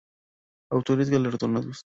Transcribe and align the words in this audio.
Autores 0.71 1.11
galardonados 1.11 1.85